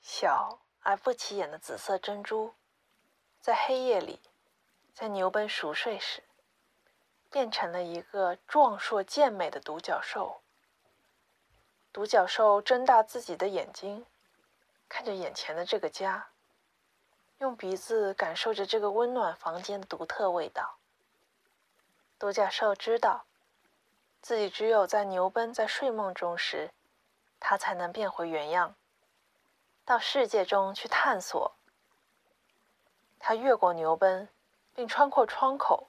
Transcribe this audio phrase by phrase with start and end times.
[0.00, 2.54] 小而不起眼的紫色珍珠，
[3.40, 4.20] 在黑夜里，
[4.94, 6.22] 在牛奔熟睡时，
[7.30, 10.40] 变成了一个壮硕健美的独角兽。
[11.92, 14.06] 独角兽睁大自己的眼睛，
[14.88, 16.28] 看着眼前的这个家，
[17.38, 20.78] 用鼻子感受着这个温暖房间的独特味道。
[22.18, 23.24] 独角兽知道，
[24.22, 26.70] 自己只有在牛奔在睡梦中时，
[27.38, 28.74] 它才能变回原样。
[29.90, 31.56] 到世界中去探索。
[33.18, 34.28] 他越过牛奔，
[34.72, 35.88] 并穿过窗口，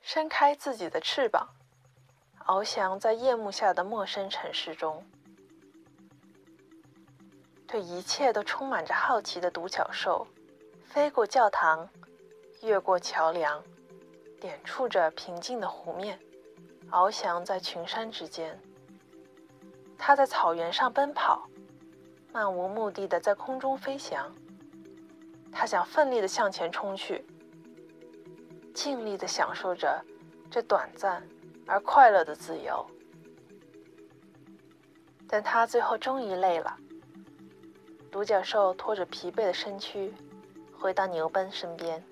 [0.00, 1.48] 伸开自己的翅膀，
[2.46, 5.04] 翱翔在夜幕下的陌生城市中。
[7.66, 10.24] 对一切都充满着好奇的独角兽，
[10.84, 11.90] 飞过教堂，
[12.62, 13.60] 越过桥梁，
[14.40, 16.16] 点触着平静的湖面，
[16.92, 18.56] 翱翔在群山之间。
[19.98, 21.48] 他在草原上奔跑。
[22.32, 24.32] 漫无目的的在空中飞翔，
[25.50, 27.24] 他想奋力的向前冲去，
[28.72, 30.00] 尽力的享受着
[30.48, 31.26] 这短暂
[31.66, 32.86] 而快乐的自由。
[35.28, 36.76] 但他最后终于累了，
[38.12, 40.12] 独角兽拖着疲惫的身躯
[40.72, 42.04] 回到牛奔身边。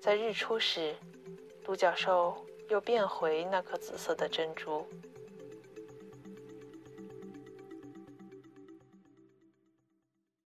[0.00, 0.96] 在日出时，
[1.62, 4.84] 独角兽又变回那颗紫色的珍珠。